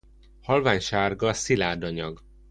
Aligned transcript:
Halványsárga 0.41 1.33
szilárd 1.33 1.83
anyag. 1.83 2.21